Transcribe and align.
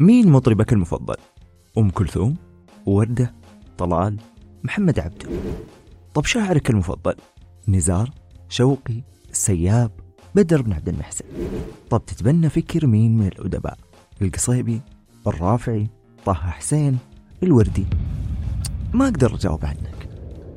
مين 0.00 0.28
مطربك 0.28 0.72
المفضل؟ 0.72 1.16
أم 1.78 1.90
كلثوم؟ 1.90 2.36
وردة؟ 2.86 3.34
طلال؟ 3.78 4.16
محمد 4.64 4.98
عبده 4.98 5.28
طب 6.14 6.24
شاعرك 6.24 6.70
المفضل؟ 6.70 7.14
نزار؟ 7.68 8.10
شوقي؟ 8.48 9.02
السياب؟ 9.30 9.90
بدر 10.34 10.62
بن 10.62 10.72
عبد 10.72 10.88
المحسن 10.88 11.24
طب 11.90 12.06
تتبنى 12.06 12.48
فكر 12.48 12.86
مين 12.86 13.18
من 13.18 13.26
الأدباء؟ 13.26 13.78
القصيبي؟ 14.22 14.80
الرافعي؟ 15.26 15.88
طه 16.24 16.32
حسين؟ 16.34 16.98
الوردي؟ 17.42 17.86
ما 18.94 19.04
أقدر 19.04 19.34
أجاوب 19.34 19.64
عنك 19.64 20.08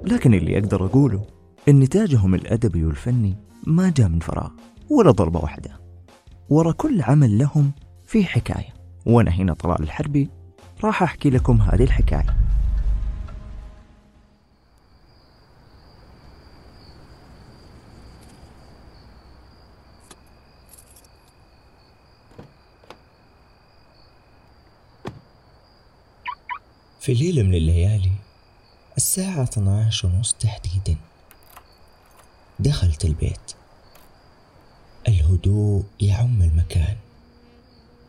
لكن 0.04 0.34
اللي 0.34 0.58
أقدر 0.58 0.86
أقوله 0.86 1.26
إن 1.70 1.80
نتاجهم 1.80 2.36
الأدبي 2.36 2.86
والفني 2.86 3.36
ما 3.68 3.90
جاء 3.98 4.08
من 4.08 4.20
فراغ 4.20 4.50
ولا 4.90 5.12
ضربة 5.12 5.40
واحدة 5.40 5.70
ورا 6.50 6.72
كل 6.72 7.02
عمل 7.02 7.38
لهم 7.38 7.72
في 8.12 8.26
حكاية. 8.26 8.74
وأنا 9.06 9.32
هنا 9.32 9.54
طلال 9.54 9.84
الحربي 9.84 10.30
راح 10.84 11.04
أحكي 11.04 11.30
لكم 11.30 11.62
هذه 11.62 11.84
الحكاية. 11.84 12.38
في 27.00 27.14
ليلة 27.14 27.44
من 27.44 27.54
الليالي 27.54 28.12
الساعة 28.98 29.44
12 29.44 30.08
ونص 30.08 30.34
تحديدا 30.34 30.96
دخلت 32.60 33.06
البيت. 33.06 33.56
الهدوء 35.08 35.84
يعم 36.00 36.42
المكان. 36.42 36.98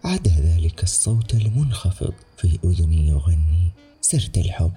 عدا 0.05 0.31
ذلك 0.31 0.83
الصوت 0.83 1.35
المنخفض 1.35 2.15
في 2.37 2.59
أذني 2.65 3.09
يغني 3.09 3.71
سرت 4.01 4.39
الحب. 4.39 4.73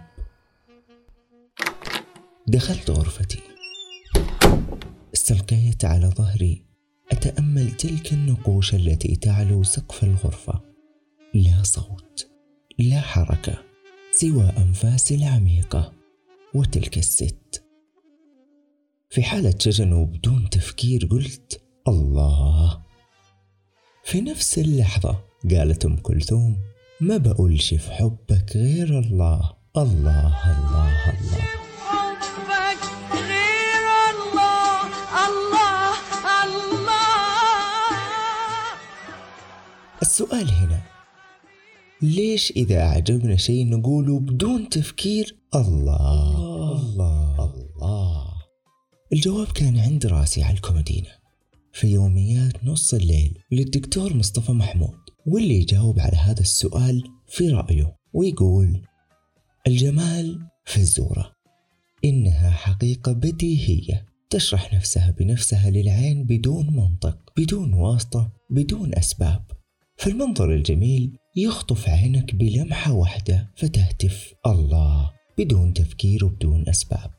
دخلت 2.47 2.89
غرفتي. 2.89 3.39
استلقيت 5.13 5.85
على 5.85 6.07
ظهري. 6.07 6.65
أتأمل 7.11 7.71
تلك 7.71 8.13
النقوش 8.13 8.75
التي 8.75 9.15
تعلو 9.15 9.63
سقف 9.63 10.03
الغرفة. 10.03 10.61
لا 11.33 11.63
صوت 11.63 12.27
لا 12.79 13.01
حركة 13.01 13.63
سوى 14.11 14.49
أنفاسي 14.57 15.15
العميقة 15.15 15.93
وتلك 16.53 16.97
الست. 16.97 17.63
في 19.09 19.23
حالة 19.23 19.55
شجن 19.59 19.93
وبدون 19.93 20.49
تفكير 20.49 21.07
قلت 21.11 21.61
الله! 21.87 22.85
في 24.05 24.21
نفس 24.21 24.57
اللحظة 24.57 25.17
قالت 25.51 25.85
أم 25.85 25.97
كلثوم 25.97 26.57
ما 27.01 27.17
بقولش 27.17 27.73
في 27.73 27.91
حبك 27.91 28.51
غير 28.55 28.99
الله 28.99 29.53
الله 29.77 30.51
الله 30.51 31.09
الله. 31.09 31.41
حبك 31.79 32.83
غير 33.13 33.85
الله 34.13 34.81
الله 35.27 35.93
الله. 36.43 37.05
السؤال 40.01 40.51
هنا 40.51 40.81
ليش 42.01 42.51
إذا 42.51 42.81
أعجبنا 42.81 43.35
شيء 43.37 43.69
نقوله 43.69 44.19
بدون 44.19 44.69
تفكير 44.69 45.35
الله 45.55 46.37
الله 46.71 47.53
الله؟ 47.53 48.25
الجواب 49.13 49.47
كان 49.47 49.79
عند 49.79 50.05
راسي 50.05 50.43
على 50.43 50.53
الكومودينة 50.55 51.24
في 51.75 51.87
يوميات 51.87 52.63
نص 52.63 52.93
الليل 52.93 53.39
للدكتور 53.51 54.13
مصطفى 54.13 54.51
محمود 54.51 54.97
واللي 55.25 55.59
يجاوب 55.59 55.99
على 55.99 56.17
هذا 56.17 56.41
السؤال 56.41 57.03
في 57.27 57.49
رأيه 57.49 57.95
ويقول 58.13 58.81
الجمال 59.67 60.39
في 60.65 60.77
الزورة 60.77 61.31
إنها 62.05 62.49
حقيقة 62.49 63.11
بديهية 63.11 64.05
تشرح 64.29 64.73
نفسها 64.73 65.11
بنفسها 65.11 65.69
للعين 65.69 66.23
بدون 66.23 66.75
منطق 66.75 67.17
بدون 67.37 67.73
واسطة 67.73 68.31
بدون 68.49 68.95
أسباب. 68.95 69.43
فالمنظر 69.97 70.55
الجميل 70.55 71.17
يخطف 71.35 71.89
عينك 71.89 72.35
بلمحة 72.35 72.93
واحدة 72.93 73.51
فتهتف 73.55 74.33
الله 74.45 75.11
بدون 75.37 75.73
تفكير 75.73 76.25
وبدون 76.25 76.69
أسباب. 76.69 77.11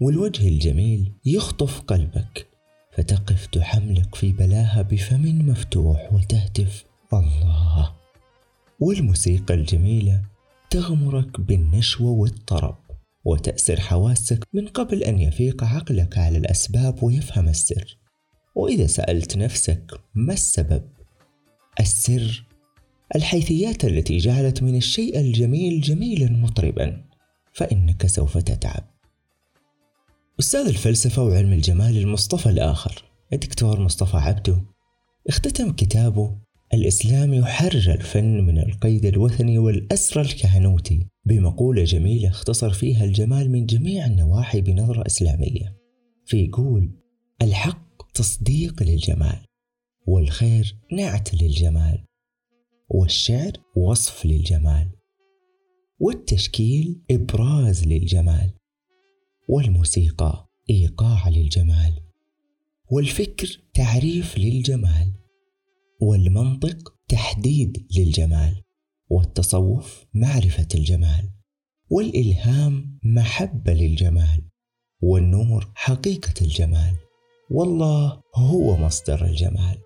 والوجه 0.00 0.48
الجميل 0.48 1.12
يخطف 1.24 1.80
قلبك 1.80 2.49
فتقف 2.90 3.46
تحملق 3.46 4.14
في 4.14 4.32
بلاها 4.32 4.82
بفم 4.82 5.48
مفتوح 5.48 6.12
وتهتف. 6.12 6.84
الله! 7.12 7.92
والموسيقى 8.80 9.54
الجميلة 9.54 10.22
تغمرك 10.70 11.40
بالنشوة 11.40 12.10
والطرب 12.10 12.78
وتأسر 13.24 13.80
حواسك 13.80 14.44
من 14.52 14.66
قبل 14.68 15.02
أن 15.02 15.18
يفيق 15.18 15.64
عقلك 15.64 16.18
على 16.18 16.38
الأسباب 16.38 17.02
ويفهم 17.02 17.48
السر. 17.48 17.98
وإذا 18.54 18.86
سألت 18.86 19.36
نفسك 19.36 20.00
ما 20.14 20.32
السبب؟ 20.32 20.82
السر 21.80 22.44
الحيثيات 23.14 23.84
التي 23.84 24.18
جعلت 24.18 24.62
من 24.62 24.76
الشيء 24.76 25.20
الجميل 25.20 25.80
جميلا 25.80 26.30
مطربا 26.30 27.04
فإنك 27.52 28.06
سوف 28.06 28.38
تتعب. 28.38 28.99
أستاذ 30.40 30.68
الفلسفة 30.68 31.22
وعلم 31.24 31.52
الجمال 31.52 31.98
المصطفى 31.98 32.48
الآخر 32.48 33.04
الدكتور 33.32 33.80
مصطفى 33.80 34.16
عبده. 34.16 34.64
اختتم 35.28 35.72
كتابه 35.72 36.38
الإسلام 36.74 37.34
يحرر 37.34 37.94
الفن 37.94 38.46
من 38.46 38.58
القيد 38.58 39.04
الوثني 39.04 39.58
والأسر 39.58 40.20
الكهنوتي 40.20 41.06
بمقولة 41.24 41.84
جميلة 41.84 42.28
اختصر 42.28 42.70
فيها 42.70 43.04
الجمال 43.04 43.50
من 43.50 43.66
جميع 43.66 44.06
النواحي 44.06 44.60
بنظرة 44.60 45.06
إسلامية 45.06 45.76
فيقول 46.26 46.90
الحق 47.42 48.12
تصديق 48.14 48.82
للجمال 48.82 49.44
والخير 50.06 50.76
نعت 50.92 51.34
للجمال 51.34 52.04
والشعر 52.88 53.52
وصف 53.76 54.26
للجمال 54.26 54.88
والتشكيل 55.98 57.02
إبراز 57.10 57.86
للجمال. 57.86 58.59
والموسيقى 59.50 60.48
إيقاع 60.70 61.28
للجمال 61.28 62.02
والفكر 62.90 63.60
تعريف 63.74 64.38
للجمال 64.38 65.12
والمنطق 66.00 66.94
تحديد 67.08 67.86
للجمال 67.98 68.62
والتصوف 69.10 70.06
معرفة 70.14 70.68
الجمال 70.74 71.30
والإلهام 71.90 72.98
محبة 73.04 73.72
للجمال 73.72 74.42
والنور 75.02 75.72
حقيقة 75.74 76.34
الجمال 76.42 76.94
والله 77.50 78.22
هو 78.34 78.76
مصدر 78.76 79.24
الجمال. 79.24 79.78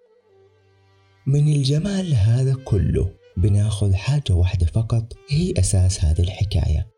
من 1.26 1.52
الجمال 1.52 2.14
هذا 2.14 2.54
كله 2.64 3.10
بناخذ 3.36 3.94
حاجة 3.94 4.32
واحدة 4.32 4.66
فقط 4.66 5.12
هي 5.30 5.52
أساس 5.58 6.04
هذه 6.04 6.20
الحكاية 6.20 6.88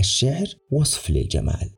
الشعر 0.00 0.46
وصف 0.70 1.10
للجمال. 1.10 1.70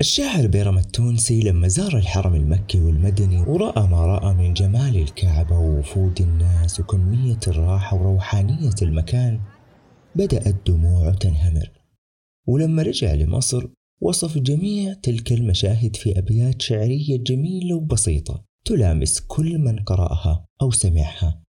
الشاعر 0.00 0.46
بيرم 0.46 0.78
التونسي 0.78 1.40
لما 1.40 1.68
زار 1.68 1.96
الحرم 1.96 2.34
المكي 2.34 2.80
والمدني 2.80 3.40
ورأى 3.40 3.86
ما 3.88 4.06
رأى 4.06 4.34
من 4.34 4.54
جمال 4.54 4.96
الكعبة 4.96 5.58
ووفود 5.58 6.20
الناس 6.20 6.80
وكمية 6.80 7.40
الراحة 7.48 7.96
وروحانية 7.96 8.74
المكان 8.82 9.40
بدأت 10.14 10.56
دموعه 10.66 11.14
تنهمر. 11.14 11.70
ولما 12.46 12.82
رجع 12.82 13.14
لمصر 13.14 13.68
وصف 14.00 14.38
جميع 14.38 14.92
تلك 14.92 15.32
المشاهد 15.32 15.96
في 15.96 16.18
أبيات 16.18 16.62
شعرية 16.62 17.16
جميلة 17.16 17.76
وبسيطة 17.76 18.44
تلامس 18.64 19.20
كل 19.20 19.58
من 19.58 19.78
قرأها 19.78 20.46
أو 20.62 20.70
سمعها. 20.70 21.42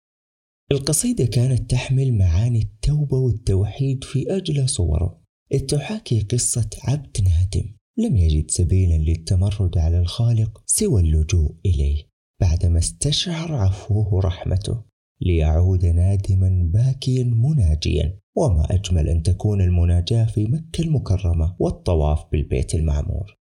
القصيدة 0.71 1.25
كانت 1.25 1.71
تحمل 1.71 2.17
معاني 2.17 2.61
التوبة 2.61 3.17
والتوحيد 3.17 4.03
في 4.03 4.35
أجلى 4.35 4.67
صوره. 4.67 5.21
تحاكي 5.67 6.21
قصة 6.21 6.69
عبد 6.83 7.17
نادم. 7.23 7.80
لم 8.01 8.17
يجد 8.17 8.51
سبيلا 8.51 8.97
للتمرد 8.97 9.77
على 9.77 9.99
الخالق 9.99 10.63
سوى 10.65 11.01
اللجوء 11.01 11.55
إليه 11.65 12.03
بعدما 12.41 12.79
استشعر 12.79 13.53
عفوه 13.53 14.21
رحمته 14.21 14.83
ليعود 15.21 15.85
نادما 15.85 16.69
باكيا 16.73 17.23
مناجيا 17.23 18.19
وما 18.35 18.67
أجمل 18.71 19.09
أن 19.09 19.23
تكون 19.23 19.61
المناجاة 19.61 20.25
في 20.25 20.45
مكة 20.45 20.81
المكرمة 20.81 21.55
والطواف 21.59 22.23
بالبيت 22.31 22.75
المعمور. 22.75 23.37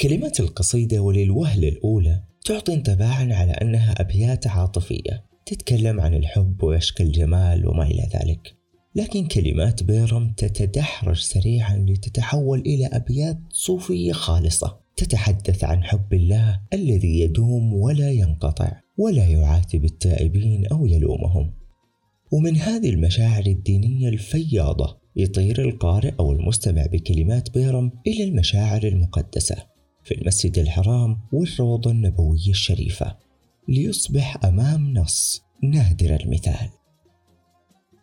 كلمات 0.00 0.40
القصيدة 0.40 1.00
وللوهلة 1.00 1.68
الأولى 1.68 2.22
تعطي 2.44 2.74
انطباعا 2.74 3.28
على 3.32 3.52
أنها 3.52 4.00
أبيات 4.00 4.46
عاطفية 4.46 5.24
تتكلم 5.46 6.00
عن 6.00 6.14
الحب 6.14 6.62
وعشق 6.62 7.00
الجمال 7.00 7.68
وما 7.68 7.82
إلى 7.82 8.08
ذلك. 8.14 8.61
لكن 8.94 9.26
كلمات 9.26 9.82
بيرم 9.82 10.32
تتدحرج 10.36 11.20
سريعا 11.20 11.86
لتتحول 11.88 12.60
إلى 12.60 12.86
أبيات 12.86 13.38
صوفية 13.50 14.12
خالصة 14.12 14.78
تتحدث 14.96 15.64
عن 15.64 15.84
حب 15.84 16.14
الله 16.14 16.60
الذي 16.72 17.20
يدوم 17.20 17.74
ولا 17.74 18.10
ينقطع 18.10 18.72
ولا 18.98 19.24
يعاتب 19.24 19.84
التائبين 19.84 20.66
أو 20.66 20.86
يلومهم. 20.86 21.52
ومن 22.32 22.56
هذه 22.56 22.90
المشاعر 22.90 23.46
الدينية 23.46 24.08
الفياضة 24.08 24.98
يطير 25.16 25.62
القارئ 25.62 26.12
أو 26.20 26.32
المستمع 26.32 26.86
بكلمات 26.86 27.50
بيرم 27.50 27.92
إلى 28.06 28.24
المشاعر 28.24 28.82
المقدسة 28.82 29.56
في 30.04 30.14
المسجد 30.14 30.58
الحرام 30.58 31.18
والروضة 31.32 31.90
النبوية 31.90 32.50
الشريفة 32.50 33.16
ليصبح 33.68 34.44
أمام 34.44 34.94
نص 34.94 35.42
نادر 35.62 36.16
المثال. 36.20 36.68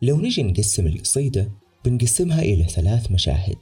لو 0.01 0.21
نجي 0.21 0.43
نقسم 0.43 0.87
القصيدة 0.87 1.51
بنقسمها 1.85 2.41
إلى 2.41 2.63
ثلاث 2.63 3.11
مشاهد. 3.11 3.57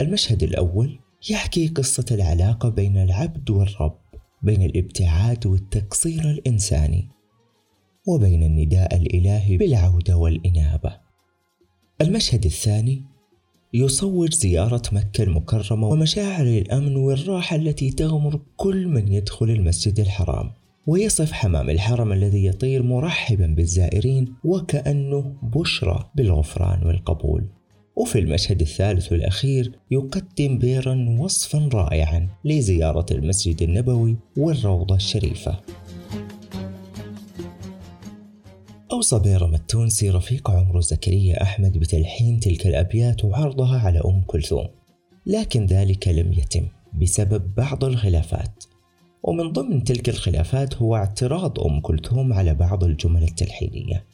المشهد 0.00 0.42
الأول 0.42 0.98
يحكي 1.30 1.68
قصة 1.68 2.04
العلاقة 2.10 2.68
بين 2.68 2.96
العبد 2.96 3.50
والرب 3.50 3.98
بين 4.42 4.62
الابتعاد 4.62 5.46
والتقصير 5.46 6.30
الإنساني 6.30 7.08
وبين 8.06 8.42
النداء 8.42 8.96
الإلهي 8.96 9.56
بالعودة 9.56 10.16
والإنابة. 10.16 10.96
المشهد 12.00 12.44
الثاني 12.44 13.04
يصور 13.74 14.30
زيارة 14.30 14.82
مكة 14.92 15.22
المكرمة 15.22 15.88
ومشاعر 15.88 16.46
الأمن 16.46 16.96
والراحة 16.96 17.56
التي 17.56 17.90
تغمر 17.90 18.40
كل 18.56 18.86
من 18.86 19.12
يدخل 19.12 19.50
المسجد 19.50 20.00
الحرام. 20.00 20.52
ويصف 20.86 21.32
حمام 21.32 21.70
الحرم 21.70 22.12
الذي 22.12 22.44
يطير 22.44 22.82
مرحبا 22.82 23.46
بالزائرين 23.46 24.34
وكأنه 24.44 25.34
بشرى 25.42 26.10
بالغفران 26.14 26.86
والقبول. 26.86 27.44
وفي 27.96 28.18
المشهد 28.18 28.60
الثالث 28.60 29.12
والأخير 29.12 29.72
يقدم 29.90 30.58
بيرا 30.58 31.16
وصفا 31.18 31.68
رائعا 31.72 32.28
لزيارة 32.44 33.06
المسجد 33.10 33.62
النبوي 33.62 34.16
والروضة 34.36 34.94
الشريفة. 34.94 35.60
أوصى 38.92 39.18
بيرم 39.18 39.54
التونسي 39.54 40.10
رفيق 40.10 40.50
عمره 40.50 40.80
زكريا 40.80 41.42
أحمد 41.42 41.78
بتلحين 41.78 42.40
تلك 42.40 42.66
الأبيات 42.66 43.24
وعرضها 43.24 43.78
على 43.78 43.98
أم 43.98 44.22
كلثوم 44.26 44.68
لكن 45.26 45.66
ذلك 45.66 46.08
لم 46.08 46.32
يتم 46.32 46.66
بسبب 47.00 47.54
بعض 47.56 47.84
الخلافات. 47.84 48.64
ومن 49.22 49.52
ضمن 49.52 49.84
تلك 49.84 50.08
الخلافات 50.08 50.76
هو 50.76 50.96
اعتراض 50.96 51.60
أم 51.60 51.80
كلثوم 51.80 52.32
على 52.32 52.54
بعض 52.54 52.84
الجمل 52.84 53.22
التلحينية. 53.22 54.04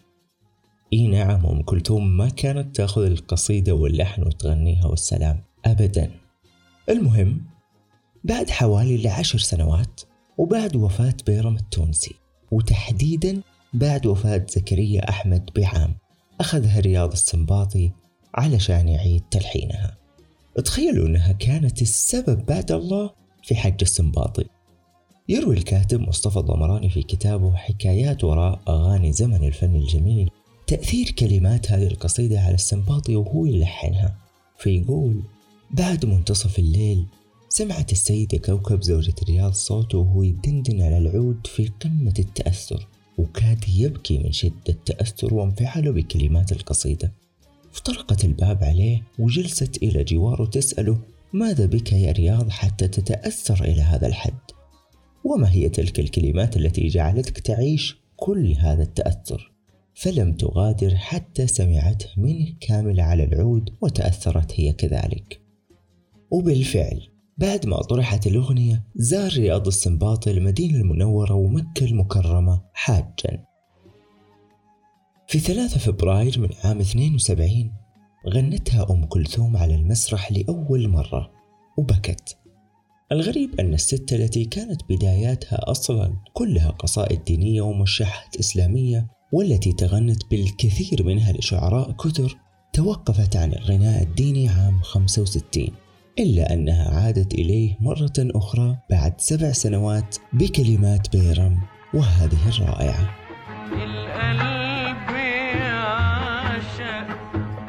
إي 0.92 1.06
نعم 1.06 1.46
أم 1.46 1.62
كلثوم 1.62 2.16
ما 2.16 2.28
كانت 2.28 2.76
تأخذ 2.76 3.02
القصيدة 3.02 3.74
واللحن 3.74 4.22
وتغنيها 4.22 4.86
والسلام 4.86 5.40
أبدا. 5.64 6.10
المهم 6.88 7.40
بعد 8.24 8.50
حوالي 8.50 8.94
العشر 8.96 9.38
سنوات 9.38 10.00
وبعد 10.38 10.76
وفاة 10.76 11.14
بيرم 11.26 11.56
التونسي 11.56 12.14
وتحديدا 12.52 13.42
بعد 13.72 14.06
وفاة 14.06 14.46
زكريا 14.48 15.08
أحمد 15.08 15.50
بعام 15.56 15.94
أخذها 16.40 16.80
رياض 16.80 17.12
السنباطي 17.12 17.90
علشان 18.34 18.88
يعيد 18.88 19.22
تلحينها. 19.30 19.96
تخيلوا 20.64 21.06
أنها 21.06 21.32
كانت 21.32 21.82
السبب 21.82 22.46
بعد 22.46 22.72
الله 22.72 23.10
في 23.42 23.56
حج 23.56 23.76
السنباطي. 23.82 24.44
يروي 25.28 25.56
الكاتب 25.56 26.00
مصطفى 26.00 26.36
الضمراني 26.36 26.90
في 26.90 27.02
كتابه 27.02 27.56
حكايات 27.56 28.24
وراء 28.24 28.60
أغاني 28.68 29.12
زمن 29.12 29.44
الفن 29.44 29.74
الجميل 29.74 30.30
تأثير 30.66 31.10
كلمات 31.10 31.72
هذه 31.72 31.86
القصيدة 31.86 32.40
على 32.40 32.54
السنباطي 32.54 33.16
وهو 33.16 33.46
يلحنها. 33.46 34.16
فيقول 34.58 35.22
بعد 35.70 36.06
منتصف 36.06 36.58
الليل 36.58 37.06
سمعت 37.48 37.92
السيدة 37.92 38.38
كوكب 38.38 38.82
زوجة 38.82 39.14
رياض 39.28 39.52
صوته 39.52 39.98
وهو 39.98 40.22
يدندن 40.22 40.82
على 40.82 40.98
العود 40.98 41.46
في 41.46 41.70
قمة 41.80 42.14
التأثر 42.18 42.86
وكاد 43.18 43.64
يبكي 43.68 44.18
من 44.18 44.32
شدة 44.32 44.76
تأثر 44.84 45.34
وانفعاله 45.34 45.90
بكلمات 45.90 46.52
القصيدة. 46.52 47.12
فطرقت 47.72 48.24
الباب 48.24 48.64
عليه 48.64 49.02
وجلست 49.18 49.82
إلى 49.82 50.04
جواره 50.04 50.44
تسأله 50.44 50.98
ماذا 51.32 51.66
بك 51.66 51.92
يا 51.92 52.12
رياض 52.12 52.50
حتى 52.50 52.88
تتأثر 52.88 53.64
إلى 53.64 53.82
هذا 53.82 54.06
الحد؟ 54.06 54.55
وما 55.26 55.50
هي 55.50 55.68
تلك 55.68 56.00
الكلمات 56.00 56.56
التي 56.56 56.88
جعلتك 56.88 57.38
تعيش 57.38 57.96
كل 58.16 58.52
هذا 58.52 58.82
التأثر؟ 58.82 59.52
فلم 59.94 60.32
تغادر 60.32 60.96
حتى 60.96 61.46
سمعته 61.46 62.08
منه 62.16 62.46
كامل 62.60 63.00
على 63.00 63.24
العود 63.24 63.70
وتأثرت 63.80 64.60
هي 64.60 64.72
كذلك. 64.72 65.40
وبالفعل 66.30 67.08
بعد 67.38 67.66
ما 67.66 67.82
طرحت 67.82 68.26
الأغنية 68.26 68.84
زار 68.96 69.32
رياض 69.32 69.66
السنباطي 69.66 70.30
المدينة 70.30 70.78
المنورة 70.78 71.34
ومكة 71.34 71.84
المكرمة 71.84 72.62
حاجا. 72.72 73.44
في 75.28 75.38
3 75.38 75.78
فبراير 75.78 76.40
من 76.40 76.48
عام 76.64 76.80
72 76.80 77.72
غنتها 78.28 78.86
أم 78.90 79.04
كلثوم 79.04 79.56
على 79.56 79.74
المسرح 79.74 80.32
لأول 80.32 80.88
مرة 80.88 81.30
وبكت. 81.78 82.45
الغريب 83.12 83.60
أن 83.60 83.74
الست 83.74 84.12
التي 84.12 84.44
كانت 84.44 84.80
بداياتها 84.88 85.70
أصلا 85.70 86.12
كلها 86.32 86.70
قصائد 86.70 87.24
دينية 87.24 87.60
ومشاحات 87.60 88.36
إسلامية 88.36 89.06
والتي 89.32 89.72
تغنت 89.72 90.30
بالكثير 90.30 91.02
منها 91.02 91.32
لشعراء 91.32 91.92
كثر 91.92 92.36
توقفت 92.72 93.36
عن 93.36 93.52
الغناء 93.52 94.02
الديني 94.02 94.48
عام 94.48 94.80
65 94.82 95.68
إلا 96.18 96.52
أنها 96.52 96.88
عادت 96.88 97.34
إليه 97.34 97.76
مرة 97.80 98.12
أخرى 98.18 98.76
بعد 98.90 99.20
سبع 99.20 99.52
سنوات 99.52 100.16
بكلمات 100.32 101.16
بيرم 101.16 101.58
وهذه 101.94 102.48
الرائعة. 102.48 103.16
القلب 103.72 105.10
يعشق 105.60 107.08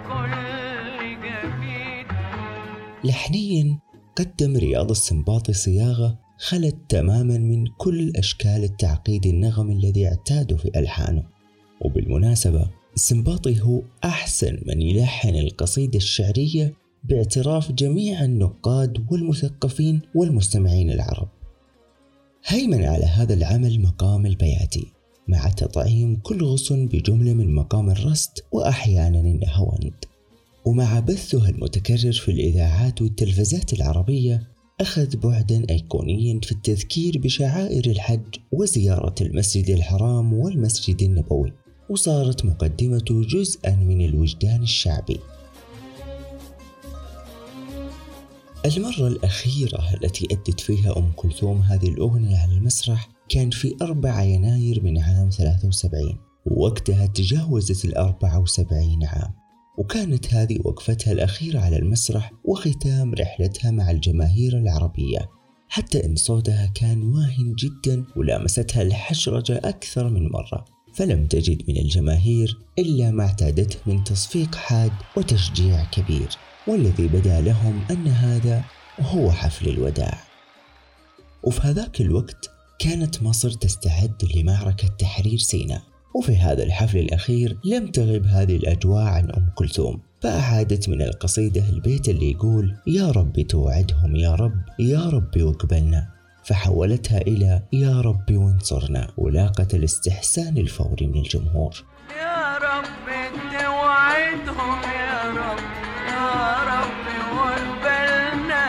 كل 0.07 0.33
جديد 1.24 2.07
لحنيا 3.04 3.87
قدم 4.18 4.58
رياض 4.58 4.92
السنباطي 4.92 5.54
صياغة 5.54 6.18
خلت 6.38 6.75
تماما 6.90 7.38
من 7.38 7.68
كل 7.68 8.12
أشكال 8.16 8.64
التعقيد 8.64 9.25
النغمي 9.25 9.74
الذي 9.74 10.08
اعتادوا 10.08 10.58
في 10.58 10.72
ألحانه. 10.75 11.24
وبالمناسبة 11.81 12.69
السنباطي 12.96 13.62
هو 13.62 13.81
أحسن 14.04 14.60
من 14.66 14.81
يلحن 14.81 15.36
القصيدة 15.36 15.98
الشعرية 15.98 16.74
باعتراف 17.04 17.72
جميع 17.72 18.24
النقاد 18.24 19.06
والمثقفين 19.12 20.02
والمستمعين 20.16 20.92
العرب. 20.92 21.30
هيمن 22.46 22.84
على 22.86 23.06
هذا 23.06 23.34
العمل 23.34 23.81
مقام 23.81 24.25
البياتي 24.25 24.88
مع 25.28 25.50
تطعيم 25.50 26.16
كل 26.16 26.44
غصن 26.44 26.88
بجملة 26.88 27.34
من 27.34 27.56
مقام 27.56 27.90
الرست 27.90 28.45
وأحيانا 28.52 29.19
النهاوند 29.19 30.06
ومع 30.68 31.00
بثها 31.00 31.50
المتكرر 31.50 32.12
في 32.12 32.31
الإذاعات 32.31 33.02
والتلفزات 33.02 33.74
العربية 33.74 34.47
أخذ 34.81 35.18
بعدا 35.18 35.66
أيقونيا 35.69 36.40
في 36.44 36.52
التذكير 36.52 37.18
بشعائر 37.18 37.92
الحج 37.92 38.36
وزيارة 38.52 39.16
المسجد 39.21 39.69
الحرام 39.69 40.33
والمسجد 40.33 41.02
النبوي 41.02 41.54
وصارت 41.90 42.45
مقدمته 42.45 43.21
جزءا 43.21 43.76
من 43.76 44.06
الوجدان 44.06 44.64
الشعبي. 44.64 45.19
المرة 48.66 49.07
الأخيرة 49.07 49.94
التي 49.94 50.28
أدت 50.31 50.59
فيها 50.59 50.97
أم 50.97 51.12
كلثوم 51.16 51.62
هذه 51.62 51.88
الأغنية 51.88 52.38
على 52.38 52.54
المسرح 52.54 53.09
كان 53.30 53.50
في 53.50 53.76
4 53.81 54.24
يناير 54.24 54.83
من 54.83 54.97
عام 54.97 55.30
73 55.30 56.18
ووقتها 56.45 57.06
تجاوزت 57.06 57.86
ال 57.86 57.97
74 57.97 59.04
عام. 59.04 59.46
وكانت 59.78 60.34
هذه 60.34 60.60
وقفتها 60.64 61.12
الأخيرة 61.14 61.60
على 61.60 61.78
المسرح 61.78 62.31
وختام 62.44 63.14
رحلتها 63.14 63.72
مع 63.72 63.92
الجماهير 63.92 64.57
العربية 64.57 65.30
حتى 65.69 66.06
إن 66.06 66.16
صوتها 66.16 66.72
كان 66.76 67.02
واهن 67.02 67.54
جدا 67.54 68.06
ولامستها 68.16 68.81
الحشرجة 68.81 69.62
أكثر 69.64 70.10
من 70.10 70.28
مرة. 70.30 70.66
فلم 70.94 71.26
تجد 71.26 71.69
من 71.69 71.78
الجماهير 71.78 72.57
إلا 72.80 73.12
ما 73.12 73.24
اعتادته 73.24 73.80
من 73.86 74.04
تصفيق 74.04 74.56
حاد 74.56 74.92
وتشجيع 75.18 75.84
كبير 75.84 76.28
والذي 76.68 77.07
بدا 77.07 77.42
لهم 77.42 77.81
أن 77.92 78.07
هذا 78.07 78.64
هو 79.00 79.31
حفل 79.31 79.69
الوداع. 79.69 80.24
وفي 81.44 81.62
هذاك 81.62 82.02
الوقت 82.02 82.50
كانت 82.80 83.24
مصر 83.24 83.52
تستعد 83.52 84.31
لمعركة 84.36 84.88
تحرير 84.88 85.38
سيناء. 85.38 85.81
وفي 86.16 86.37
هذا 86.37 86.64
الحفل 86.64 86.97
الأخير 86.97 87.57
لم 87.66 87.87
تغب 87.87 88.26
هذه 88.26 88.56
الأجواء 88.56 89.04
عن 89.04 89.31
أم 89.31 89.49
كلثوم 89.56 90.02
فأعادت 90.21 90.90
من 90.90 91.02
القصيدة 91.02 91.69
البيت 91.69 92.09
اللي 92.09 92.31
يقول 92.31 92.76
يا 92.87 93.11
رب 93.11 93.42
توعدهم 93.42 94.16
يا 94.16 94.35
رب 94.35 94.61
يا 94.80 95.09
رب 95.09 95.37
واقبلنا. 95.37 96.07
فحولتها 96.44 97.21
إلى 97.21 97.61
يا 97.73 98.02
رب 98.02 98.31
وانصرنا. 98.31 99.07
ولاقت 99.18 99.76
الاستحسان 99.76 100.57
الفوري 100.57 101.07
من 101.07 101.18
الجمهور. 101.18 101.83
يا 102.21 102.57
رب 102.57 102.85
توعدهم 103.52 104.81
يا 104.83 105.31
رب 105.31 105.59
يا 106.09 106.56
رب 106.71 107.07
وقبلنا 107.37 108.66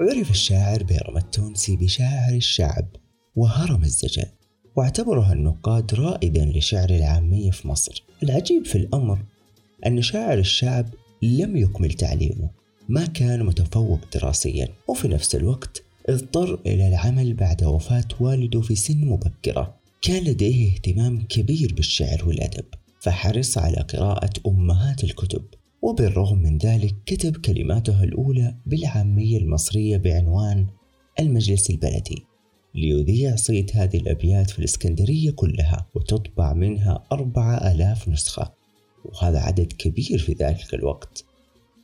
عرف 0.00 0.30
الشاعر 0.30 0.82
بيرم 0.82 1.16
التونسي 1.16 1.76
بشاعر 1.76 2.34
الشعب 2.34 2.86
وهرم 3.36 3.82
الزجل 3.82 4.26
واعتبرها 4.76 5.32
النقاد 5.32 5.94
رائدا 5.94 6.44
لشعر 6.44 6.90
العامية 6.90 7.50
في 7.50 7.68
مصر. 7.68 8.02
العجيب 8.22 8.66
في 8.66 8.78
الأمر 8.78 9.18
أن 9.86 10.02
شاعر 10.02 10.38
الشعب 10.38 10.86
لم 11.22 11.56
يكمل 11.56 11.92
تعليمه 11.92 12.50
ما 12.88 13.06
كان 13.06 13.44
متفوق 13.44 14.00
دراسيا. 14.14 14.68
وفي 14.88 15.08
نفس 15.08 15.34
الوقت 15.34 15.82
اضطر 16.08 16.60
إلى 16.66 16.88
العمل 16.88 17.34
بعد 17.34 17.64
وفاة 17.64 18.08
والده 18.20 18.60
في 18.60 18.74
سن 18.74 19.04
مبكرة. 19.04 19.74
كان 20.02 20.24
لديه 20.24 20.72
اهتمام 20.72 21.22
كبير 21.28 21.74
بالشعر 21.74 22.24
والأدب 22.26 22.64
فحرص 23.00 23.58
على 23.58 23.76
قراءة 23.76 24.30
أمهات 24.46 25.04
الكتب. 25.04 25.42
وبالرغم 25.82 26.38
من 26.38 26.58
ذلك 26.58 26.94
كتب 27.06 27.36
كلماته 27.36 28.04
الأولى 28.04 28.54
بالعامية 28.66 29.38
المصرية 29.38 29.96
بعنوان 29.96 30.66
المجلس 31.20 31.70
البلدي. 31.70 32.29
ليذيع 32.74 33.36
صيت 33.36 33.76
هذه 33.76 33.96
الأبيات 33.96 34.50
في 34.50 34.58
الإسكندرية 34.58 35.30
كلها 35.30 35.86
وتطبع 35.94 36.52
منها 36.52 37.04
أربعة 37.12 37.72
ألاف 37.72 38.08
نسخة 38.08 38.52
وهذا 39.04 39.38
عدد 39.38 39.72
كبير 39.72 40.18
في 40.18 40.32
ذلك 40.32 40.74
الوقت. 40.74 41.24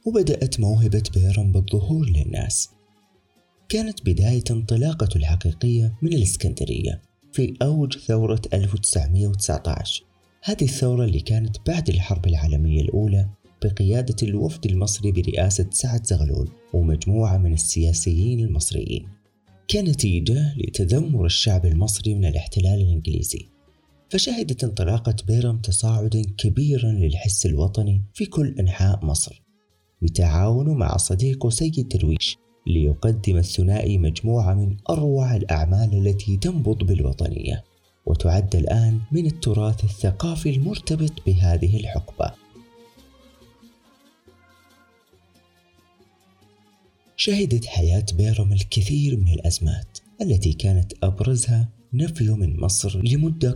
وبدأت 0.04 0.60
موهبة 0.60 1.02
بيرم 1.14 1.52
بالظهور 1.52 2.06
للناس. 2.10 2.68
كانت 3.68 4.06
بداية 4.06 4.44
انطلاقته 4.50 5.16
الحقيقية 5.16 5.94
من 6.02 6.12
الإسكندرية 6.12 7.02
في 7.32 7.54
أوج 7.62 7.98
ثورة 7.98 8.40
1919 8.54 10.04
هذه 10.42 10.64
الثورة 10.64 11.04
اللي 11.04 11.20
كانت 11.20 11.56
بعد 11.66 11.88
الحرب 11.88 12.26
العالمية 12.26 12.80
الأولى 12.82 13.28
بقيادة 13.62 14.16
الوفد 14.22 14.66
المصري 14.66 15.12
برئاسة 15.12 15.66
سعد 15.70 16.06
زغلول 16.06 16.48
ومجموعة 16.72 17.36
من 17.36 17.52
السياسيين 17.52 18.40
المصريين. 18.40 19.15
كنتيجة 19.70 20.54
لتذمر 20.56 21.26
الشعب 21.26 21.66
المصري 21.66 22.14
من 22.14 22.24
الاحتلال 22.24 22.80
الإنجليزي 22.80 23.48
فشهدت 24.10 24.64
انطلاقة 24.64 25.16
بيرم 25.26 25.58
تصاعدا 25.58 26.22
كبيرا 26.38 26.92
للحس 26.92 27.46
الوطني 27.46 28.02
في 28.14 28.26
كل 28.26 28.54
أنحاء 28.60 29.04
مصر 29.04 29.42
بتعاونه 30.02 30.74
مع 30.74 30.96
صديقه 30.96 31.50
سيد 31.50 31.88
درويش 31.88 32.36
ليقدم 32.66 33.36
الثنائي 33.36 33.98
مجموعة 33.98 34.54
من 34.54 34.76
أروع 34.90 35.36
الأعمال 35.36 36.06
التي 36.06 36.36
تنبض 36.36 36.84
بالوطنية 36.84 37.64
وتعد 38.06 38.56
الآن 38.56 39.00
من 39.12 39.26
التراث 39.26 39.84
الثقافي 39.84 40.50
المرتبط 40.50 41.12
بهذه 41.26 41.76
الحقبة. 41.76 42.45
شهدت 47.16 47.66
حياة 47.66 48.04
بيرم 48.14 48.52
الكثير 48.52 49.16
من 49.16 49.28
الأزمات 49.28 49.98
التي 50.22 50.52
كانت 50.52 50.92
أبرزها 51.02 51.68
نفيه 51.92 52.36
من 52.36 52.60
مصر 52.60 53.02
لمدة 53.02 53.54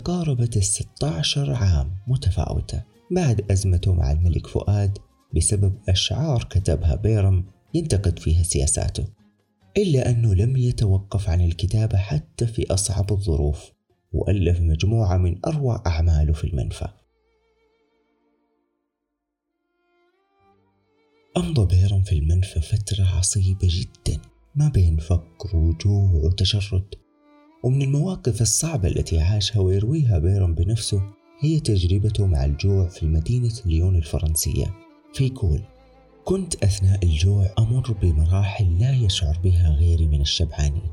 الستة 0.57 1.09
عشر 1.09 1.55
عام 1.55 1.97
متفاوتة. 2.07 2.83
بعد 3.11 3.51
أزمته 3.51 3.95
مع 3.95 4.13
الملك 4.13 4.47
فؤاد 4.47 4.99
بسبب 5.37 5.75
أشعار 5.89 6.45
كتبها 6.45 6.95
بيرم 6.95 7.45
ينتقد 7.75 8.19
فيها 8.19 8.43
سياساته 8.43 9.05
إلا 9.77 10.11
أنه 10.11 10.35
لم 10.35 10.57
يتوقف 10.57 11.29
عن 11.29 11.41
الكتابة 11.41 11.99
حتى 11.99 12.47
في 12.47 12.73
أصعب 12.73 13.13
الظروف 13.13 13.73
وألف 14.13 14.61
مجموعة 14.61 15.17
من 15.17 15.39
أروع 15.47 15.83
أعماله 15.87 16.33
في 16.33 16.45
المنفى. 16.45 16.89
أمضى 21.37 21.77
بيرم 21.77 22.03
في 22.03 22.13
المنفى 22.13 22.61
فترة 22.61 23.05
عصيبة 23.05 23.69
جدا 23.71 24.21
ما 24.55 24.69
بين 24.69 24.97
فقر 24.97 25.57
وجوع 25.57 26.11
وتشرد. 26.13 26.95
ومن 27.65 27.83
المواقف 27.83 28.43
الصعبة 28.43 28.89
التي 28.89 29.21
عاشها 29.21 29.61
ويرويها 29.61 30.19
بيرم 30.19 30.55
بنفسه 30.55 31.03
هي 31.41 31.61
تجربته 31.61 32.27
مع 32.27 32.45
الجوع 32.45 32.89
في 32.89 33.07
مدينة 33.07 33.53
ليون 33.67 33.97
الفرنسية 33.97 34.75
فيقول. 35.15 35.63
كنت 36.25 36.65
أثناء 36.65 37.05
الجوع 37.05 37.55
أمر 37.59 37.93
بمراحل 37.93 38.79
لا 38.79 38.93
يشعر 38.93 39.39
بها 39.45 39.71
غيري 39.71 40.07
من 40.07 40.21
الشبعانين 40.21 40.91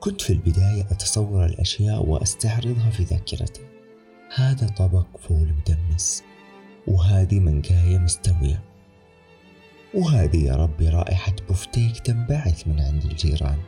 كنت 0.00 0.20
في 0.20 0.32
البداية 0.32 0.82
أتصور 0.82 1.46
الأشياء 1.46 2.06
وأستعرضها 2.06 2.90
في 2.90 3.02
ذاكرتي. 3.02 3.62
هذا 4.34 4.68
طبق 4.68 5.06
فول 5.18 5.54
مدمس 5.54 6.22
وهذه 6.88 7.40
منجاية 7.40 7.98
مستوية. 7.98 8.67
وهذه 9.94 10.44
يا 10.44 10.54
ربي 10.54 10.88
رائحة 10.88 11.34
بفتيك 11.48 11.98
تنبعث 11.98 12.68
من 12.68 12.80
عند 12.80 13.04
الجيران. 13.04 13.58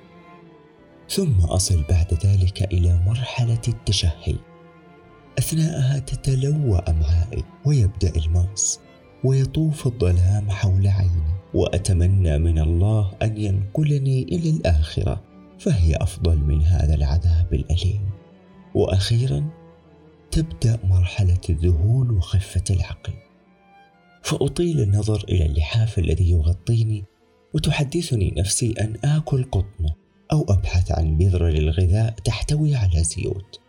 ثم 1.09 1.41
أصل 1.41 1.85
بعد 1.89 2.15
ذلك 2.27 2.73
إلى 2.73 3.01
مرحلة 3.07 3.61
التشهي. 3.69 4.37
أثناءها 5.39 5.99
تتلوى 5.99 6.79
أمعائي 6.79 7.45
ويبدأ 7.65 8.13
الماس 8.17 8.81
ويطوف 9.25 9.87
الظلام 9.87 10.51
حول 10.51 10.89
عيني 10.89 11.35
وأتمنى 11.55 12.39
من 12.39 12.59
الله 12.59 13.13
أن 13.23 13.37
ينقلني 13.37 14.23
إلى 14.23 14.51
الآخرة 14.51 15.21
فهي 15.59 15.97
أفضل 15.97 16.39
من 16.39 16.63
هذا 16.63 16.95
العذاب 16.95 17.55
الأليم. 17.55 18.11
وأخيرا 18.75 19.51
تبدأ 20.31 20.79
مرحلة 20.85 21.41
الذهول 21.51 22.11
وخفة 22.11 22.65
العقل. 22.71 23.13
فأطيل 24.23 24.81
النظر 24.81 25.25
إلى 25.29 25.47
اللحاف 25.47 25.99
الذي 25.99 26.31
يغطيني 26.31 27.05
وتحدثني 27.55 28.35
نفسي 28.37 28.73
أن 28.81 28.97
آكل 29.05 29.45
قطنه 29.45 29.95
أو 30.33 30.47
أبحث 30.49 30.93
عن 30.93 31.17
بذرة 31.17 31.49
للغذاء 31.49 32.15
تحتوي 32.25 32.75
على 32.75 33.05
زيوت. 33.05 33.61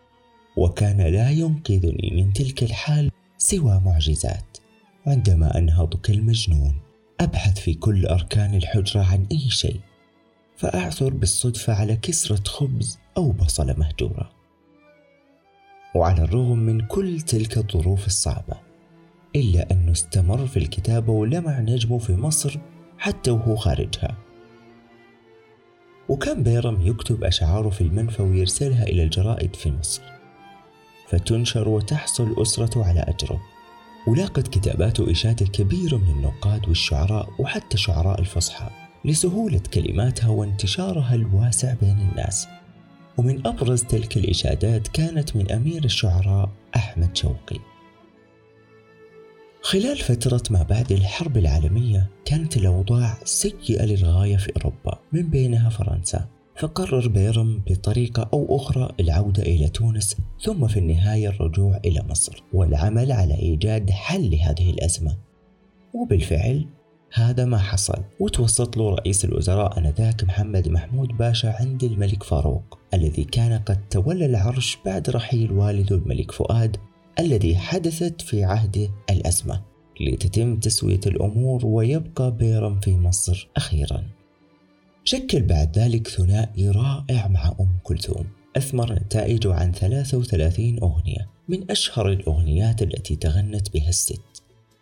وكان 0.58 1.02
لا 1.02 1.30
ينقذني 1.30 2.12
من 2.16 2.34
تلك 2.34 2.64
الحال 2.64 3.12
سوى 3.38 3.82
معجزات. 3.86 4.58
عندما 5.06 5.58
أنهض 5.58 5.96
كالمجنون 5.96 6.76
أبحث 7.20 7.60
في 7.60 7.74
كل 7.74 8.06
أركان 8.06 8.56
الحجرة 8.56 9.02
عن 9.02 9.26
أي 9.32 9.50
شيء 9.50 9.80
فأعثر 10.58 11.14
بالصدفة 11.14 11.74
على 11.74 11.96
كسرة 11.96 12.44
خبز 12.48 13.00
أو 13.18 13.32
بصلة 13.32 13.74
مهجورة. 13.78 14.32
وعلى 15.96 16.24
الرغم 16.24 16.60
من 16.60 16.82
كل 16.88 17.22
تلك 17.22 17.58
الظروف 17.58 18.08
الصعبة 18.08 18.71
إلا 19.36 19.72
أنه 19.72 19.92
استمر 19.92 20.48
في 20.48 20.58
الكتابة 20.58 21.14
ولمع 21.14 21.60
نجمه 21.60 21.98
في 21.98 22.16
مصر 22.16 22.60
حتى 22.98 23.32
وهو 23.32 23.56
خارجها. 23.56 24.18
وكان 26.10 26.44
بيرم 26.44 26.88
يكتب 26.88 27.24
أشعاره 27.24 27.70
في 27.70 27.82
المنفى 27.82 28.22
ويرسلها 28.22 28.84
إلى 28.84 29.04
الجرائد 29.04 29.56
في 29.56 29.72
مصر. 29.72 30.02
فتنشر 31.08 31.70
وتحصل 31.70 32.42
أسرته 32.42 32.86
على 32.86 33.00
أجره. 33.00 33.42
ولاقت 34.08 34.48
كتاباته 34.48 35.12
إشادة 35.12 35.46
كبيرة 35.46 35.98
من 35.98 36.10
النقاد 36.10 36.68
والشعراء 36.68 37.30
وحتى 37.40 37.78
شعراء 37.78 38.20
الفصحى 38.20 38.70
لسهولة 39.06 39.62
كلماتها 39.74 40.30
وانتشارها 40.30 41.16
الواسع 41.16 41.74
بين 41.74 42.10
الناس. 42.12 42.48
ومن 43.18 43.48
أبرز 43.48 43.84
تلك 43.84 44.18
الإشادات 44.18 44.88
كانت 44.88 45.36
من 45.36 45.52
أمير 45.52 45.84
الشعراء 45.86 46.50
أحمد 46.76 47.18
شوقي. 47.18 47.71
خلال 49.64 49.98
فترة 49.98 50.42
ما 50.50 50.64
بعد 50.64 50.92
الحرب 50.92 51.38
العالمية 51.38 52.10
كانت 52.26 52.58
الأوضاع 52.58 53.18
سيئة 53.24 53.86
للغاية 53.86 54.38
في 54.38 54.52
أوروبا 54.56 55.00
من 55.12 55.30
بينها 55.30 55.70
فرنسا. 55.70 56.28
فقرر 56.60 57.08
بيرم 57.08 57.62
بطريقة 57.68 58.30
أو 58.34 58.56
أخرى 58.56 58.90
العودة 59.00 59.44
إلى 59.44 59.70
تونس 59.70 60.18
ثم 60.44 60.68
في 60.68 60.80
النهاية 60.80 61.30
الرجوع 61.30 61.80
إلى 61.86 62.04
مصر 62.10 62.44
والعمل 62.54 63.12
على 63.12 63.36
إيجاد 63.36 63.90
حل 63.90 64.32
لهذه 64.32 64.70
الأزمة. 64.70 65.18
وبالفعل 65.94 66.66
هذا 67.14 67.46
ما 67.46 67.58
حصل. 67.58 68.04
وتوسط 68.20 68.78
له 68.78 68.90
رئيس 68.90 69.26
الوزراء 69.26 69.80
آنذاك 69.80 70.24
محمد 70.24 70.70
محمود 70.70 71.08
باشا 71.08 71.56
عند 71.60 71.84
الملك 71.84 72.24
فاروق 72.24 72.80
الذي 72.94 73.24
كان 73.24 73.60
قد 73.60 73.88
تولى 73.90 74.26
العرش 74.26 74.78
بعد 74.86 75.10
رحيل 75.10 75.52
والده 75.52 75.96
الملك 75.96 76.32
فؤاد 76.32 76.78
الذي 77.22 77.58
حدثت 77.58 78.22
في 78.22 78.44
عهده 78.44 78.90
الأزمة 79.10 79.62
لتتم 80.02 80.60
تسوية 80.60 81.00
الأمور 81.06 81.66
ويبقى 81.66 82.38
بيرم 82.38 82.80
في 82.80 82.98
مصر 82.98 83.50
أخيرا. 83.58 84.04
شكل 85.04 85.42
بعد 85.42 85.80
ذلك 85.80 86.08
ثنائي 86.08 86.70
رائع 86.70 87.28
مع 87.28 87.56
أم 87.60 87.70
كلثوم. 87.84 88.26
أثمر 88.58 88.94
نتائجه 88.94 89.54
عن 89.54 89.72
33 89.72 90.80
أغنية 90.80 91.30
من 91.50 91.72
أشهر 91.72 92.10
الأغنيات 92.10 92.82
التي 92.82 93.16
تغنت 93.16 93.74
بها 93.74 93.90
الست. 93.90 94.22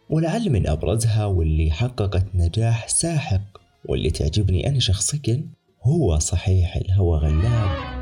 ولعل 0.09 0.49
من 0.49 0.67
أبرزها 0.67 1.25
واللي 1.25 1.71
حققت 1.71 2.25
نجاح 2.35 2.87
ساحق 2.87 3.41
واللي 3.85 4.09
تعجبني 4.09 4.67
أنا 4.67 4.79
شخصيا 4.79 5.45
هو 5.83 6.19
صحيح 6.19 6.75
الهوى 6.75 7.17
غلاب. 7.17 7.98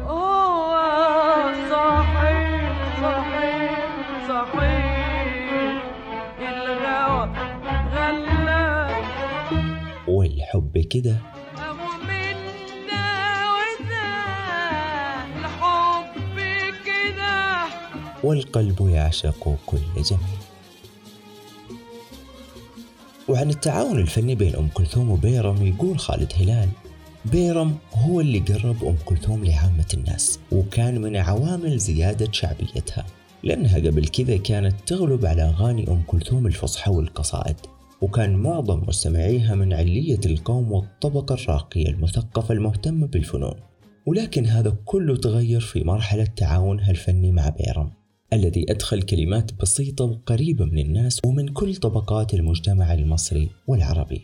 الحب 10.75 10.87
كده. 10.87 11.17
والقلب 18.23 18.89
يعشق 18.89 19.57
كل 19.65 19.77
جميل. 19.95 20.21
وعن 23.29 23.49
التعاون 23.49 23.99
الفني 23.99 24.35
بين 24.35 24.55
أم 24.55 24.67
كلثوم 24.73 25.09
وبيرم 25.09 25.65
يقول 25.65 25.99
خالد 25.99 26.33
هلال 26.35 26.69
بيرم 27.25 27.77
هو 27.93 28.21
اللي 28.21 28.39
قرب 28.39 28.85
أم 28.85 28.95
كلثوم 29.05 29.45
لعامة 29.45 29.85
الناس 29.93 30.39
وكان 30.51 31.01
من 31.01 31.15
عوامل 31.15 31.77
زيادة 31.77 32.31
شعبيتها 32.31 33.05
لأنها 33.43 33.77
قبل 33.77 34.07
كذا 34.07 34.37
كانت 34.37 34.75
تغلب 34.85 35.25
على 35.25 35.41
أغاني 35.41 35.87
أم 35.87 36.01
كلثوم 36.07 36.47
الفصحى 36.47 36.91
والقصائد. 36.91 37.55
وكان 38.01 38.35
معظم 38.35 38.83
مستمعيها 38.87 39.55
من 39.55 39.73
علية 39.73 40.19
القوم 40.25 40.71
والطبقة 40.71 41.35
الراقية 41.35 41.87
المثقفة 41.87 42.53
المهتمة 42.53 43.07
بالفنون. 43.07 43.55
ولكن 44.05 44.45
هذا 44.45 44.77
كله 44.85 45.15
تغير 45.15 45.59
في 45.59 45.83
مرحلة 45.83 46.23
تعاونها 46.23 46.91
الفني 46.91 47.31
مع 47.31 47.49
بيرم 47.49 47.91
الذي 48.33 48.71
أدخل 48.71 49.01
كلمات 49.01 49.51
بسيطة 49.61 50.05
وقريبة 50.05 50.65
من 50.65 50.79
الناس 50.79 51.19
ومن 51.25 51.47
كل 51.47 51.75
طبقات 51.75 52.33
المجتمع 52.33 52.93
المصري 52.93 53.49
والعربي. 53.67 54.21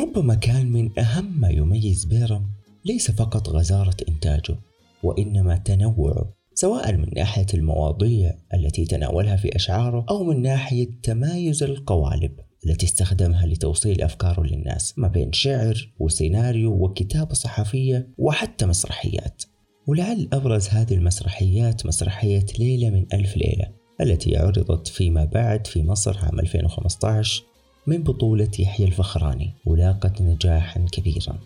ربما 0.00 0.34
كان 0.34 0.72
من 0.72 0.98
أهم 0.98 1.40
ما 1.40 1.48
يميز 1.48 2.04
بيرم 2.04 2.46
ليس 2.84 3.10
فقط 3.10 3.48
غزارة 3.48 3.96
إنتاجه 4.08 4.56
وإنما 5.02 5.56
تنوعه 5.56 6.32
سواء 6.54 6.96
من 6.96 7.08
ناحية 7.16 7.46
المواضيع 7.54 8.34
التي 8.54 8.84
تناولها 8.84 9.36
في 9.36 9.56
أشعاره 9.56 10.06
أو 10.10 10.24
من 10.24 10.42
ناحية 10.42 10.88
تمايز 11.02 11.62
القوالب. 11.62 12.32
التي 12.66 12.86
استخدمها 12.86 13.46
لتوصيل 13.46 14.02
أفكاره 14.02 14.42
للناس 14.42 14.98
ما 14.98 15.08
بين 15.08 15.32
شعر 15.32 15.92
وسيناريو 15.98 16.84
وكتابة 16.84 17.34
صحفية 17.34 18.08
وحتى 18.18 18.66
مسرحيات. 18.66 19.42
ولعل 19.86 20.28
أبرز 20.32 20.68
هذه 20.68 20.94
المسرحيات 20.94 21.86
مسرحية 21.86 22.46
ليلة 22.58 22.90
من 22.90 23.06
ألف 23.12 23.36
ليلة 23.36 23.68
التي 24.00 24.36
عرضت 24.36 24.88
فيما 24.88 25.24
بعد 25.24 25.66
في 25.66 25.82
مصر 25.82 26.18
عام 26.18 26.40
2015 26.40 27.42
من 27.86 28.02
بطولة 28.02 28.50
يحيى 28.58 28.86
الفخراني 28.86 29.50
ولاقت 29.66 30.22
نجاحا 30.22 30.86
كبيرا. 30.92 31.38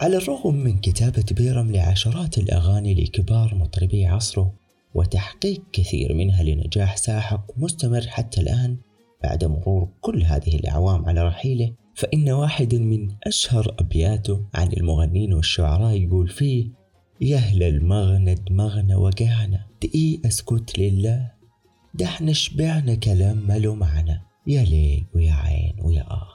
على 0.00 0.16
الرغم 0.16 0.54
من 0.54 0.78
كتابة 0.78 1.24
بيرم 1.30 1.72
لعشرات 1.72 2.38
الأغاني 2.38 2.94
لكبار 2.94 3.54
مطربي 3.54 4.06
عصره 4.06 4.63
وتحقيق 4.94 5.62
كثير 5.72 6.14
منها 6.14 6.42
لنجاح 6.42 6.96
ساحق 6.96 7.58
مستمر 7.58 8.00
حتى 8.08 8.40
الآن 8.40 8.76
بعد 9.22 9.44
مرور 9.44 9.88
كل 10.00 10.22
هذه 10.22 10.54
الأعوام 10.54 11.04
على 11.04 11.22
رحيله 11.28 11.72
فإن 11.94 12.30
واحدا 12.30 12.78
من 12.78 13.08
أشهر 13.26 13.74
أبياته 13.78 14.44
عن 14.54 14.72
المغنين 14.72 15.32
والشعراء 15.34 15.96
يقول 15.96 16.28
فيه 16.28 16.68
يا 17.20 17.36
أهل 17.36 17.62
المغنى 17.62 18.34
دمغنا 18.34 18.96
وقعنا 18.96 19.66
دقيق 19.82 20.26
أسكت 20.26 20.78
لله 20.78 21.30
ده 21.94 22.04
إحنا 22.04 22.32
شبعنا 22.32 22.94
كلام 22.94 23.46
ماله 23.46 23.74
معنى 23.74 24.20
يا 24.46 24.62
ليل 24.62 25.04
ويا 25.14 25.32
عين 25.32 25.74
ويا 25.82 26.02
آه. 26.10 26.28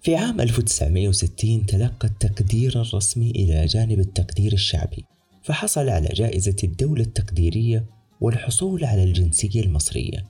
في 0.00 0.16
عام 0.16 0.40
1960 0.40 1.66
تلقى 1.66 2.08
التقدير 2.08 2.80
الرسمي 2.80 3.30
إلى 3.30 3.66
جانب 3.66 4.00
التقدير 4.00 4.52
الشعبي. 4.52 5.04
فحصل 5.44 5.88
على 5.88 6.08
جائزة 6.08 6.56
الدولة 6.64 7.02
التقديرية 7.02 7.86
والحصول 8.20 8.84
على 8.84 9.04
الجنسية 9.04 9.60
المصرية 9.60 10.24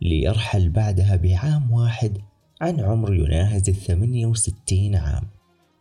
ليرحل 0.00 0.68
بعدها 0.68 1.16
بعام 1.16 1.72
واحد 1.72 2.18
عن 2.60 2.80
عمر 2.80 3.14
يناهز 3.14 3.68
الثمانية 3.68 4.26
وستين 4.26 4.96
عام 4.96 5.22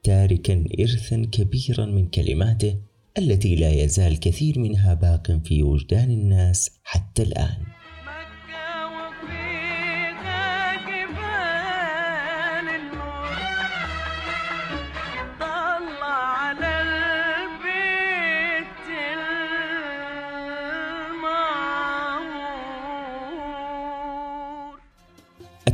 تاركا 0.03 0.65
إرثا 0.79 1.25
كبيرا 1.31 1.85
من 1.85 2.07
كلماته 2.07 2.75
التي 3.17 3.55
لا 3.55 3.69
يزال 3.69 4.19
كثير 4.19 4.59
منها 4.59 4.93
باق 4.93 5.31
في 5.43 5.63
وجدان 5.63 6.11
الناس 6.11 6.71
حتى 6.83 7.23
الآن. 7.23 7.78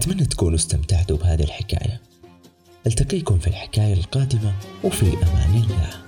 أتمنى 0.06 0.26
تكونوا 0.26 0.56
استمتعتوا 0.56 1.18
بهذه 1.18 1.44
الحكاية. 1.44 2.02
ألتقيكم 2.88 3.40
في 3.40 3.48
الحكاية 3.48 3.94
القادمة 3.94 4.54
وفي 4.84 5.06
أمان 5.06 5.64
الله. 5.64 6.05